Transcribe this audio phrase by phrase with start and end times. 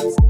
[0.00, 0.29] Thanks.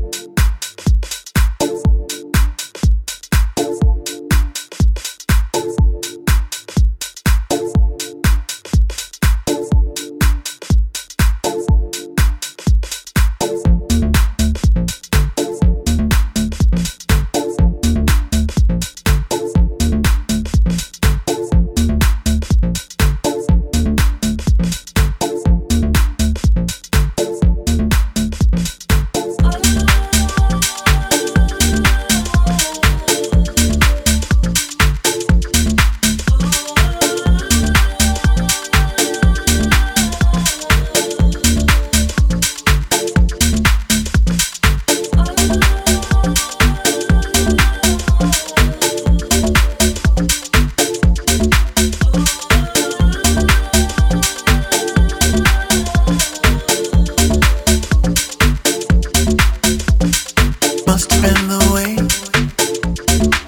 [61.71, 61.97] away.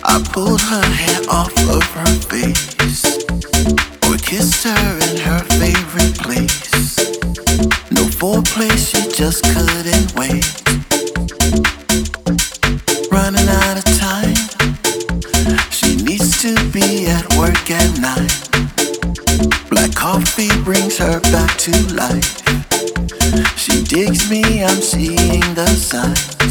[0.05, 3.03] I pulled her hair off of her face.
[4.09, 6.99] We kissed her in her favorite place.
[7.91, 10.47] No foreplay, she just couldn't wait.
[13.11, 14.37] Running out of time.
[15.71, 18.35] She needs to be at work at night.
[19.71, 22.43] Black coffee brings her back to life.
[23.57, 26.42] She digs me, I'm seeing the signs.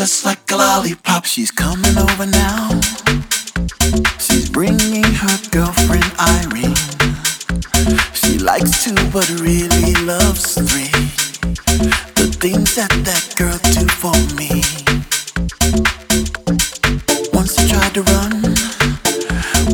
[0.00, 1.26] just like a lollipop.
[1.26, 2.70] She's coming over now.
[4.18, 6.80] She's bringing her girlfriend Irene.
[8.14, 10.88] She likes two, but really loves three.
[12.16, 14.64] The things that that girl do for me.
[17.34, 18.40] Once I tried to run,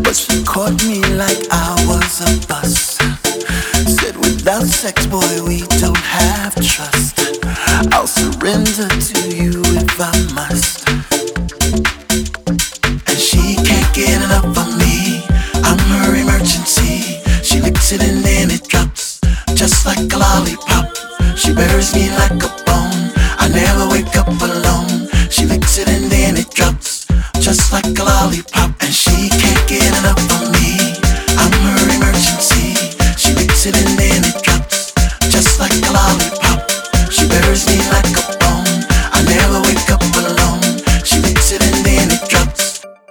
[0.03, 2.99] but she caught me like I was a bus.
[3.95, 7.27] Said without sex, boy, we don't have trust.
[7.93, 8.89] I'll surrender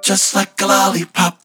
[0.06, 1.45] just like a lollipop.